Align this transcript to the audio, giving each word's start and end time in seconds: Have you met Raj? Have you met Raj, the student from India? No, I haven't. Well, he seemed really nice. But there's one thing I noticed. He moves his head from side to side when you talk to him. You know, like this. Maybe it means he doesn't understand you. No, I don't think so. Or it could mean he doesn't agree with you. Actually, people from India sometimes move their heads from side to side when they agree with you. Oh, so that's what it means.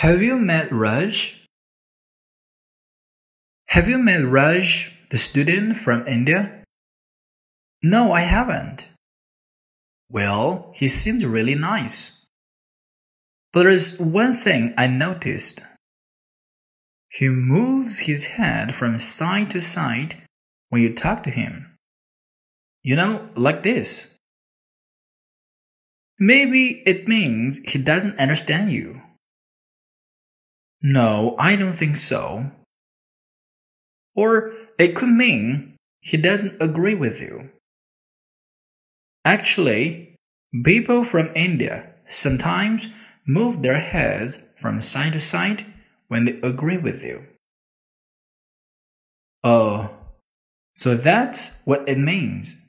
Have 0.00 0.20
you 0.20 0.36
met 0.36 0.70
Raj? 0.70 1.42
Have 3.68 3.88
you 3.88 3.96
met 3.96 4.26
Raj, 4.26 4.92
the 5.08 5.16
student 5.16 5.78
from 5.78 6.06
India? 6.06 6.62
No, 7.82 8.12
I 8.12 8.20
haven't. 8.20 8.90
Well, 10.10 10.70
he 10.74 10.86
seemed 10.86 11.22
really 11.22 11.54
nice. 11.54 12.26
But 13.54 13.62
there's 13.62 13.98
one 13.98 14.34
thing 14.34 14.74
I 14.76 14.86
noticed. 14.86 15.62
He 17.08 17.30
moves 17.30 18.00
his 18.00 18.36
head 18.36 18.74
from 18.74 18.98
side 18.98 19.48
to 19.52 19.62
side 19.62 20.16
when 20.68 20.82
you 20.82 20.92
talk 20.92 21.22
to 21.22 21.30
him. 21.30 21.74
You 22.82 22.96
know, 22.96 23.30
like 23.34 23.62
this. 23.62 24.18
Maybe 26.18 26.82
it 26.84 27.08
means 27.08 27.64
he 27.64 27.78
doesn't 27.78 28.18
understand 28.18 28.72
you. 28.72 29.00
No, 30.82 31.36
I 31.38 31.56
don't 31.56 31.74
think 31.76 31.96
so. 31.96 32.50
Or 34.14 34.52
it 34.78 34.94
could 34.94 35.10
mean 35.10 35.76
he 36.00 36.16
doesn't 36.16 36.60
agree 36.62 36.94
with 36.94 37.20
you. 37.20 37.50
Actually, 39.24 40.14
people 40.64 41.04
from 41.04 41.30
India 41.34 41.92
sometimes 42.06 42.88
move 43.26 43.62
their 43.62 43.80
heads 43.80 44.48
from 44.60 44.80
side 44.80 45.12
to 45.12 45.20
side 45.20 45.66
when 46.08 46.24
they 46.24 46.40
agree 46.40 46.78
with 46.78 47.02
you. 47.02 47.26
Oh, 49.42 49.90
so 50.74 50.96
that's 50.96 51.60
what 51.64 51.88
it 51.88 51.98
means. 51.98 52.65